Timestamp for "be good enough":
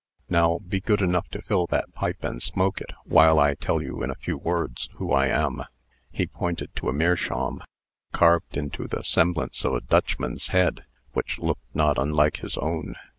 0.67-1.27